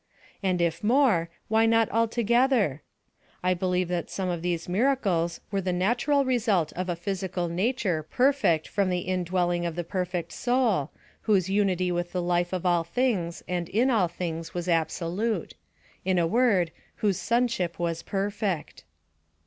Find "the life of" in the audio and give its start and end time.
12.13-12.65